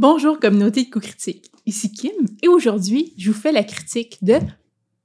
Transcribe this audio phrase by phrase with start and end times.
[0.00, 4.34] Bonjour communauté de coups critiques, ici Kim et aujourd'hui je vous fais la critique de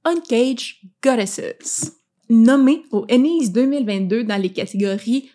[0.04, 1.96] Uncaged Goddesses.
[2.30, 5.32] Nommé au Ennis 2022 dans les catégories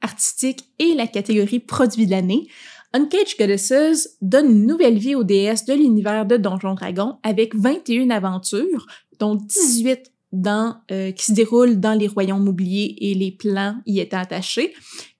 [0.00, 2.48] artistiques et la catégorie produit de l'année,
[2.94, 8.08] Uncaged Goddesses donne une nouvelle vie aux déesses de l'univers de Donjon Dragon avec 21
[8.08, 8.86] aventures,
[9.18, 14.00] dont 18 dans, euh, qui se déroulent dans les royaumes oubliés et les plans y
[14.00, 14.72] étaient attachés,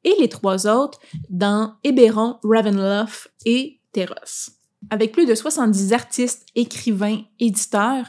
[0.03, 0.99] et les trois autres
[1.29, 3.81] dans Eberron, Ravenloft et
[4.91, 8.07] Avec plus de 70 artistes, écrivains, éditeurs,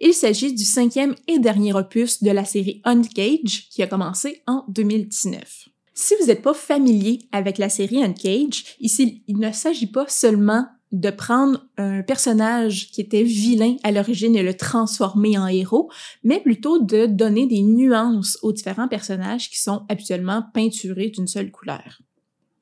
[0.00, 4.64] il s'agit du cinquième et dernier opus de la série Uncage qui a commencé en
[4.68, 5.68] 2019.
[5.94, 10.66] Si vous n'êtes pas familier avec la série Uncage, ici, il ne s'agit pas seulement
[10.92, 15.90] de prendre un personnage qui était vilain à l'origine et le transformer en héros,
[16.22, 21.50] mais plutôt de donner des nuances aux différents personnages qui sont habituellement peinturés d'une seule
[21.50, 22.00] couleur.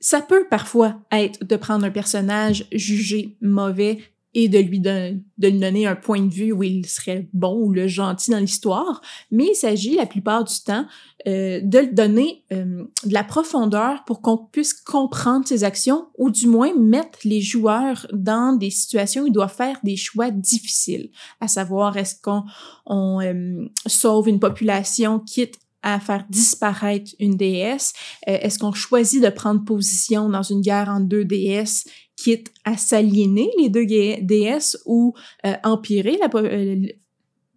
[0.01, 3.99] Ça peut parfois être de prendre un personnage jugé mauvais
[4.33, 7.73] et de lui, de lui donner un point de vue où il serait bon ou
[7.73, 10.87] le gentil dans l'histoire, mais il s'agit la plupart du temps
[11.27, 16.30] euh, de lui donner euh, de la profondeur pour qu'on puisse comprendre ses actions ou
[16.30, 21.11] du moins mettre les joueurs dans des situations où ils doivent faire des choix difficiles,
[21.41, 22.45] à savoir est-ce qu'on
[22.87, 27.93] on, euh, sauve une population quitte à faire disparaître une déesse?
[28.27, 31.85] Est-ce qu'on choisit de prendre position dans une guerre entre deux déesses
[32.21, 35.15] quitte à s'aliéner les deux déesses ou
[35.47, 36.87] euh, empirer euh,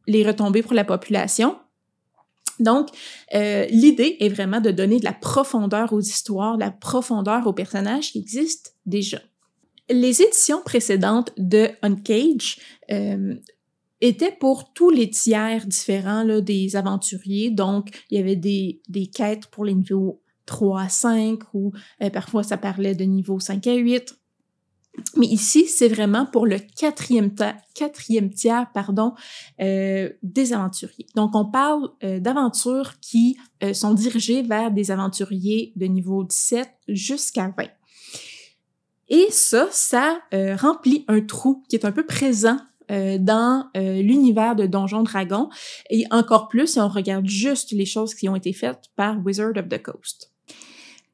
[0.07, 1.57] les retombées pour la population?
[2.59, 2.89] Donc,
[3.33, 7.53] euh, l'idée est vraiment de donner de la profondeur aux histoires, de la profondeur aux
[7.53, 9.19] personnages qui existent déjà.
[9.89, 12.59] Les éditions précédentes de Uncage
[14.07, 17.51] étaient pour tous les tiers différents des aventuriers.
[17.51, 21.71] Donc, il y avait des, des quêtes pour les niveaux 3 à 5 ou
[22.11, 24.17] parfois ça parlait de niveau 5 à 8.
[25.17, 27.33] Mais ici, c'est vraiment pour le quatrième,
[27.73, 29.13] quatrième tiers pardon,
[29.59, 31.07] euh, des aventuriers.
[31.15, 36.69] Donc, on parle euh, d'aventures qui euh, sont dirigées vers des aventuriers de niveau 17
[36.89, 37.65] jusqu'à 20.
[39.09, 42.57] Et ça, ça euh, remplit un trou qui est un peu présent
[42.93, 45.49] euh, dans l'univers de Donjon Dragon,
[45.89, 49.57] et encore plus si on regarde juste les choses qui ont été faites par Wizard
[49.57, 50.33] of the Coast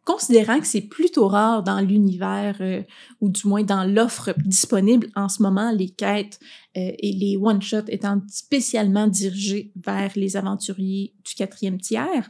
[0.10, 2.82] considérant que c'est plutôt rare dans l'univers euh,
[3.22, 6.40] ou du moins dans l'offre disponible en ce moment, les quêtes
[6.76, 12.28] euh, et les one-shots étant spécialement dirigés vers les aventuriers du quatrième tiers,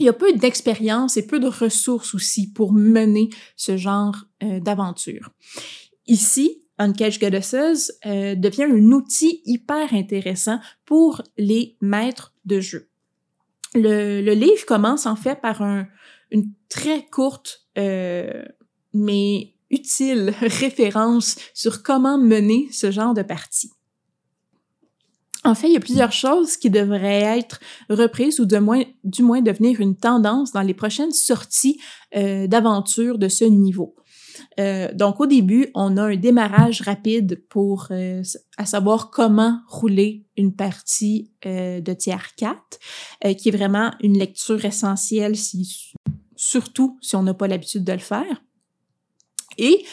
[0.00, 4.58] il y a peu d'expérience et peu de ressources aussi pour mener ce genre euh,
[4.58, 5.30] d'aventure.
[6.08, 12.88] Ici, Uncaged Goddesses devient un outil hyper intéressant pour les maîtres de jeu.
[13.74, 15.86] Le, livre commence en fait par un,
[16.30, 18.44] une très courte euh,
[18.94, 23.70] mais utile référence sur comment mener ce genre de partie.
[25.44, 29.80] En fait, il y a plusieurs choses qui devraient être reprises ou du moins devenir
[29.80, 31.80] une tendance dans les prochaines sorties
[32.16, 33.94] euh, d'aventures de ce niveau.
[34.58, 38.22] Euh, donc au début, on a un démarrage rapide pour euh,
[38.56, 42.78] à savoir comment rouler une partie euh, de tiers 4,
[43.24, 45.34] euh, qui est vraiment une lecture essentielle
[46.36, 48.42] surtout si on n'a pas l'habitude de le faire.
[49.60, 49.84] Et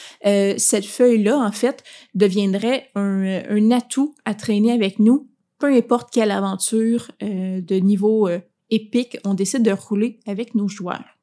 [0.60, 1.84] cette feuille-là, en fait,
[2.14, 5.28] deviendrait un, un, atout à traîner avec nous,
[5.58, 8.30] peu importe quelle aventure de niveau
[8.70, 11.18] épique on décide de rouler avec nos joueurs.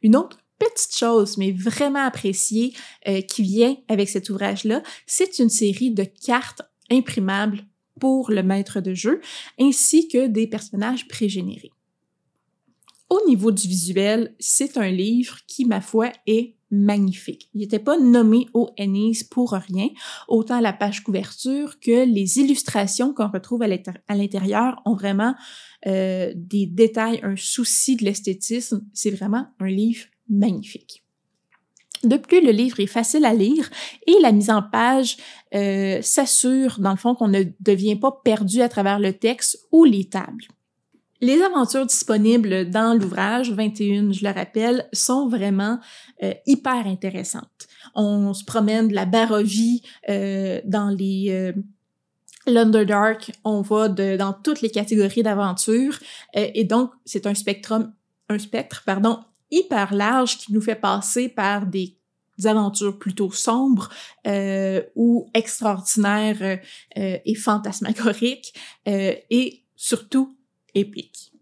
[0.00, 2.74] Une autre petite chose, mais vraiment appréciée,
[3.08, 7.64] euh, qui vient avec cet ouvrage-là, c'est une série de cartes imprimables
[8.00, 9.20] pour le maître de jeu,
[9.58, 11.70] ainsi que des personnages prégénérés.
[13.10, 17.48] Au niveau du visuel, c'est un livre qui, ma foi, est magnifique.
[17.54, 19.88] Il n'était pas nommé au Ennis pour rien,
[20.26, 25.34] autant la page couverture que les illustrations qu'on retrouve à l'intérieur ont vraiment
[25.86, 28.84] euh, des détails, un souci de l'esthétisme.
[28.92, 31.04] C'est vraiment un livre magnifique.
[32.04, 33.70] De plus, le livre est facile à lire
[34.06, 35.16] et la mise en page
[35.54, 39.84] euh, s'assure, dans le fond, qu'on ne devient pas perdu à travers le texte ou
[39.84, 40.44] les tables.
[41.20, 45.78] Les aventures disponibles dans l'ouvrage, 21, je le rappelle, sont vraiment
[46.22, 47.66] euh, hyper intéressantes.
[47.94, 51.52] On se promène de la barovie euh, dans les...
[52.46, 55.98] L'Underdark, on va de, dans toutes les catégories d'aventures
[56.34, 57.94] et donc c'est un spectrum,
[58.28, 59.18] un spectre, pardon,
[59.54, 61.96] hyper large qui nous fait passer par des
[62.44, 63.90] aventures plutôt sombres
[64.26, 66.60] euh, ou extraordinaires
[66.96, 68.54] et fantasmagoriques
[68.86, 70.36] et surtout
[70.74, 71.33] épique.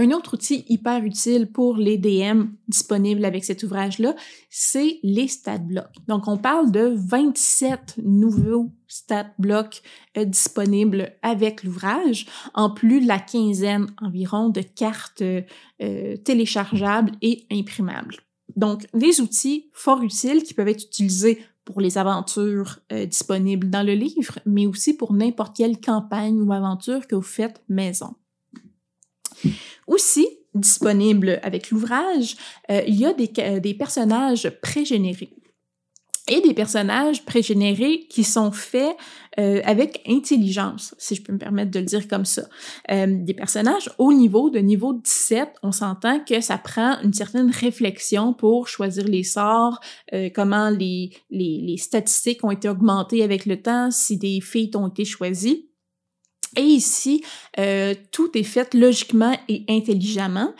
[0.00, 4.14] Un autre outil hyper utile pour les DM disponibles avec cet ouvrage-là,
[4.48, 5.96] c'est les stat blocks.
[6.06, 9.82] Donc, on parle de 27 nouveaux stat blocks
[10.16, 17.44] euh, disponibles avec l'ouvrage, en plus de la quinzaine environ de cartes euh, téléchargeables et
[17.50, 18.18] imprimables.
[18.54, 23.82] Donc, des outils fort utiles qui peuvent être utilisés pour les aventures euh, disponibles dans
[23.82, 28.14] le livre, mais aussi pour n'importe quelle campagne ou aventure que vous faites maison.
[29.86, 32.36] Aussi, disponible avec l'ouvrage,
[32.70, 33.28] euh, il y a des,
[33.60, 35.30] des personnages pré-générés
[36.28, 38.96] et des personnages pré-générés qui sont faits
[39.38, 42.42] euh, avec intelligence, si je peux me permettre de le dire comme ça.
[42.90, 47.50] Euh, des personnages au niveau de niveau 17, on s'entend que ça prend une certaine
[47.50, 49.80] réflexion pour choisir les sorts,
[50.12, 54.88] euh, comment les, les, statistiques ont été augmentées avec le temps, si des feats ont
[54.88, 55.56] été choisis.
[56.56, 57.24] Et ici,
[57.58, 60.54] euh, tout est fait logiquement et intelligemment.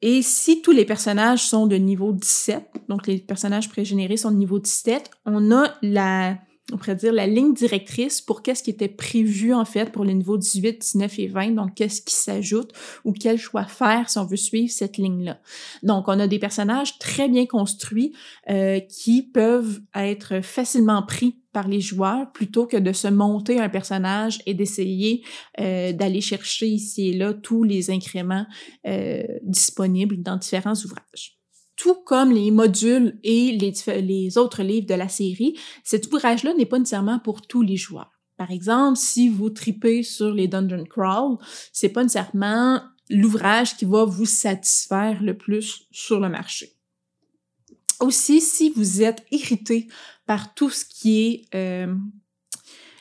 [0.00, 4.36] Et si tous les personnages sont de niveau 17, donc les personnages pré-générés sont de
[4.36, 6.38] niveau 17, on a la,
[6.72, 10.14] on pourrait dire la ligne directrice pour qu'est-ce qui était prévu en fait pour les
[10.14, 12.72] niveaux 18, 19 et 20, donc qu'est-ce qui s'ajoute
[13.04, 15.40] ou quel choix faire si on veut suivre cette ligne-là.
[15.82, 18.12] Donc on a des personnages très bien construits
[18.50, 23.70] euh, qui peuvent être facilement pris par les joueurs plutôt que de se monter un
[23.70, 25.24] personnage et d'essayer
[25.60, 28.46] euh, d'aller chercher ici et là tous les incréments
[28.86, 31.37] euh, disponibles dans différents ouvrages
[31.78, 36.78] tout comme les modules et les, autres livres de la série, cet ouvrage-là n'est pas
[36.78, 38.10] nécessairement pour tous les joueurs.
[38.36, 41.38] Par exemple, si vous tripez sur les Dungeon Crawl,
[41.72, 46.72] c'est pas nécessairement l'ouvrage qui va vous satisfaire le plus sur le marché.
[48.00, 49.86] Aussi, si vous êtes irrité
[50.26, 51.94] par tout ce qui est euh,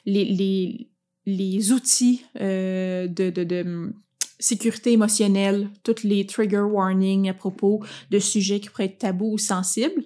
[0.05, 3.29] les, outils euh, de
[4.39, 9.37] sécurité émotionnelle, toutes les trigger warnings à propos de sujets qui pourraient être tabous ou
[9.37, 10.03] sensibles,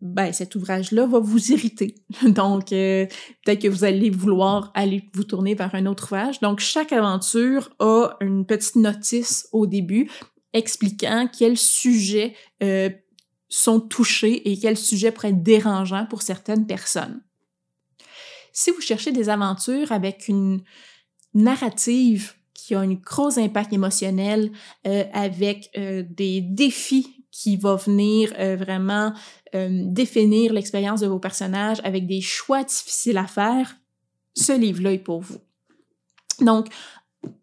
[0.00, 1.94] ben cet ouvrage-là va vous irriter.
[2.26, 3.06] Donc euh,
[3.44, 6.40] peut-être que vous allez vouloir aller vous tourner vers un autre ouvrage.
[6.40, 10.10] Donc chaque aventure a une petite notice au début
[10.52, 12.90] expliquant quels sujets euh,
[13.48, 17.22] sont touchés et quels sujets pourraient être dérangeants pour certaines personnes.
[18.52, 20.62] Si vous cherchez des aventures avec une
[21.34, 24.50] narrative qui a un gros impact émotionnel
[24.86, 29.12] euh, avec euh, des défis qui vont venir euh, vraiment
[29.54, 33.76] définir l'expérience de vos personnages avec des choix difficiles à faire,
[34.34, 35.38] ce livre-là est pour vous.
[36.42, 36.66] Donc,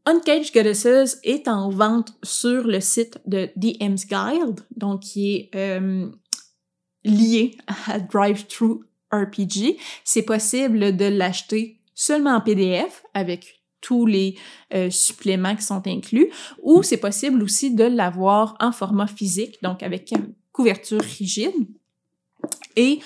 [0.05, 5.79] Uncaged Goddesses est en vente sur le site de DM's Guide, donc qui est
[7.03, 7.57] lié
[7.87, 9.79] à Drive Through RPG.
[10.03, 14.35] C'est possible de l'acheter seulement en PDF avec tous les
[14.73, 16.31] euh, suppléments qui sont inclus,
[16.63, 20.11] ou c'est possible aussi de l'avoir en format physique, donc avec
[20.51, 21.53] couverture rigide.
[22.75, 22.99] Et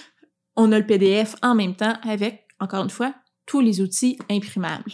[0.56, 3.14] on a le PDF en même temps avec, encore une fois,
[3.46, 4.94] tous les outils imprimables.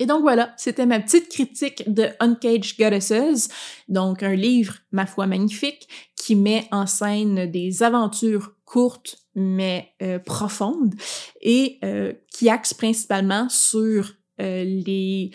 [0.00, 3.48] Et donc voilà, c'était ma petite critique de Uncaged Goddesses,
[3.88, 10.18] donc un livre, ma foi, magnifique, qui met en scène des aventures courtes mais euh,
[10.18, 10.94] profondes
[11.42, 15.30] et euh, qui axe principalement sur euh, les,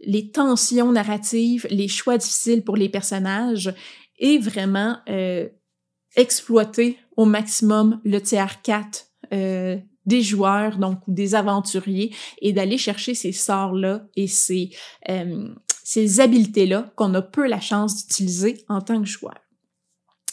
[0.00, 3.74] les tensions narratives, les choix difficiles pour les personnages
[4.18, 5.48] et vraiment euh,
[6.16, 9.76] exploiter au maximum le tiers 4 euh,
[10.06, 14.70] des joueurs, donc des aventuriers, et d'aller chercher ces sorts-là et ces,
[15.84, 19.38] ces habiletés-là qu'on a peu la chance d'utiliser en tant que joueur.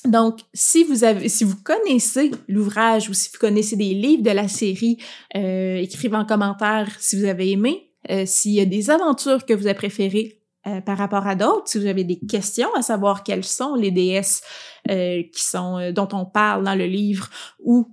[0.08, 4.32] Donc, si vous avez, si vous connaissez l'ouvrage ou si vous connaissez des livres de
[4.32, 4.98] la série,
[5.36, 7.87] euh, écrivez en commentaire si vous avez aimé.
[8.10, 11.68] Euh, s'il y a des aventures que vous avez préférées euh, par rapport à d'autres,
[11.68, 14.42] si vous avez des questions à savoir quelles sont les déesses
[14.90, 17.88] euh, qui sont dont on parle dans le livre ou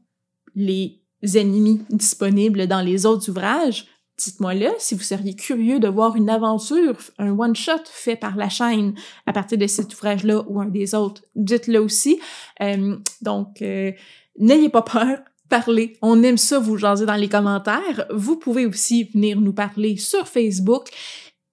[0.54, 3.86] les ennemis disponibles dans les autres ouvrages,
[4.18, 8.48] dites-moi là si vous seriez curieux de voir une aventure, un one-shot fait par la
[8.48, 8.94] chaîne
[9.26, 11.22] à partir de cet ouvrage-là ou un des autres.
[11.34, 12.20] Dites-le aussi.
[13.20, 13.60] donc,
[14.38, 15.18] n'ayez pas peur
[16.02, 18.06] On aime ça vous jaser dans les commentaires.
[18.12, 20.88] Vous pouvez aussi venir nous parler sur Facebook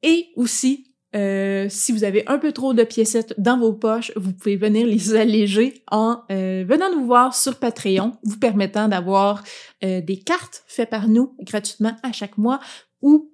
[0.03, 4.31] et aussi euh, si vous avez un peu trop de piécettes dans vos poches, vous
[4.31, 9.43] pouvez venir les alléger en euh, venant nous voir sur Patreon, vous permettant d'avoir
[9.83, 12.59] euh, des cartes faites par nous gratuitement à chaque mois
[13.01, 13.29] ou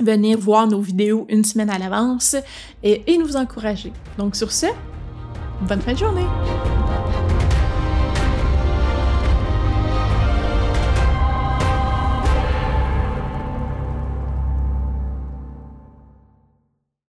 [0.00, 2.36] venir voir nos vidéos une semaine à l'avance
[2.82, 3.92] et nous encourager.
[4.18, 4.66] Donc sur ce,
[5.62, 6.75] bonne fin de journée!